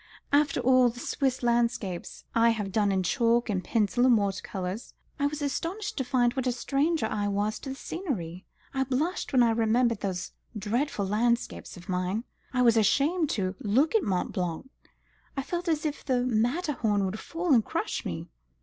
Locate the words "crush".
17.63-18.03